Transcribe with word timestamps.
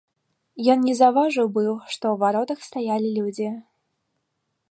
Ён 0.73 0.79
не 0.87 0.95
заўважыў 1.01 1.47
быў, 1.57 1.67
што 1.67 1.93
ў 1.93 2.15
варотах 2.25 2.59
стаялі 2.71 3.09
людзі. 3.21 3.49